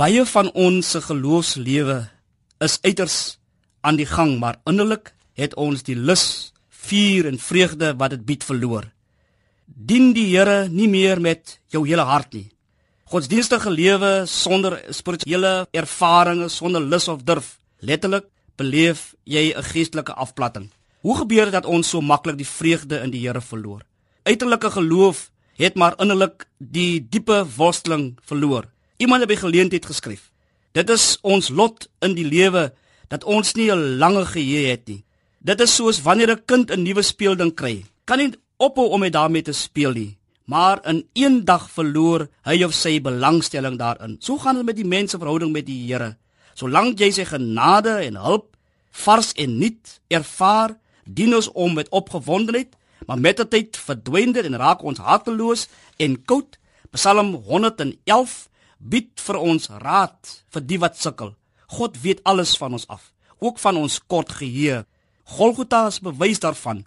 [0.00, 1.98] Baie van ons se geloofslewe
[2.64, 3.16] is uiters
[3.84, 6.54] aan die gang, maar innerlik het ons die lus,
[6.86, 8.86] vuur en vreugde wat dit bied verloor.
[9.66, 12.46] Dien die Here nie meer met jou hele hart nie.
[13.12, 18.24] Godsdienstige lewe sonder spirituele ervarings, sonder lus of durf, letterlik
[18.56, 20.70] beleef jy 'n geestelike afplatting.
[21.04, 23.84] Hoe gebeur dit dat ons so maklik die vreugde in die Here verloor?
[24.24, 28.64] Uiterlike geloof het maar innerlik die diepe worsteling verloor.
[29.00, 30.28] Iemand het by geleentheid geskryf:
[30.76, 32.68] Dit is ons lot in die lewe
[33.08, 35.04] dat ons nie 'n lange geheue het nie.
[35.38, 37.84] Dit is soos wanneer 'n kind 'n nuwe speelding kry.
[38.04, 42.62] Kan nie ophou om met daarmee te speel nie, maar in een dag verloor hy
[42.62, 44.16] of sy belangstelling daarin.
[44.20, 46.16] So gaan dit met die mens se verhouding met die Here.
[46.54, 48.56] Solank jy sy genade en hulp
[48.90, 54.44] vars en nuut ervaar, dien ons om met opgewondenheid, maar met die tyd verdwyn dit
[54.44, 56.58] en raak ons harteloos en koud.
[56.90, 58.49] Psalm 111
[58.80, 61.34] bied vir ons raad vir die wat sukkel.
[61.70, 64.82] God weet alles van ons af, ook van ons kort geheue.
[65.24, 66.84] Golgotha is bewys daarvan.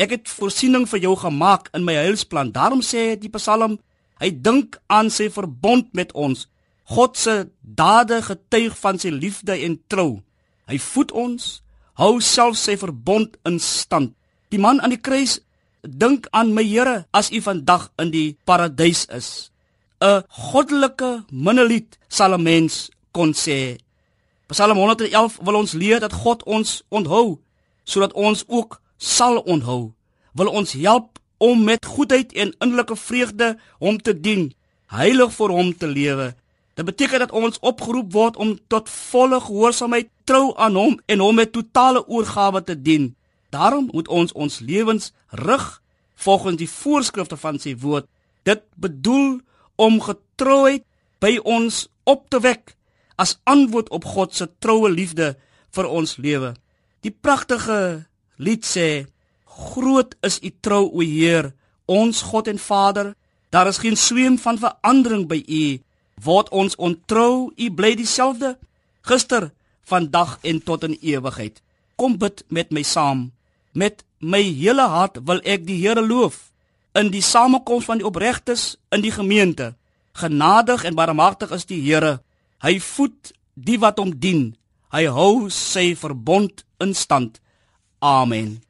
[0.00, 2.50] Ek het voorsiening vir jou gemaak in my heilsplan.
[2.50, 3.78] Daarom sê die Psalm,
[4.18, 6.48] hy dink aan sy verbond met ons.
[6.90, 10.24] God se dade getuig van sy liefde en trou.
[10.66, 11.62] Hy voed ons,
[12.00, 14.16] hou self sy verbond in stand.
[14.50, 15.38] Die man aan die kruis
[15.84, 19.53] dink aan my Here as u vandag in die paradys is.
[20.00, 23.78] 'n goddelike minnelied sal 'n mens kon sê.
[24.46, 27.38] Psalm 111 wil ons leer dat God ons onthou
[27.84, 29.92] sodat ons ook sal onthou.
[30.32, 34.52] Wil ons help om met goedheid en innerlike vreugde hom te dien,
[34.86, 36.34] heilig vir hom te lewe.
[36.74, 41.34] Dit beteken dat ons opgeroep word om tot volle gehoorsaamheid trou aan hom en hom
[41.34, 43.14] met totale oorgawe te dien.
[43.50, 45.66] Daarom moet ons ons lewens rig
[46.14, 48.08] volgens die voorskrifte van sy woord.
[48.42, 49.40] Dit bedoel
[49.76, 50.84] om getrouheid
[51.22, 52.74] by ons op te wek
[53.16, 55.34] as antwoord op God se troue liefde
[55.74, 56.54] vir ons lewe.
[57.06, 59.06] Die pragtige lied sê:
[59.44, 61.52] Groot is u trou, o Heer,
[61.86, 63.14] ons God en Vader.
[63.54, 65.64] Daar is geen sweem van verandering by u.
[66.24, 68.56] Word ons ontrou, u bly dieselfde
[69.04, 69.50] gister,
[69.84, 71.60] vandag en tot in ewigheid.
[71.96, 73.30] Kom bid met my saam.
[73.72, 76.53] Met my hele hart wil ek die Here loof
[76.94, 79.74] in die samekoms van die opregtes in die gemeente.
[80.14, 82.20] Genadig en barmhartig is die Here.
[82.62, 84.54] Hy voed die wat hom dien.
[84.94, 87.40] Hy hou sy verbond in stand.
[87.98, 88.63] Amen.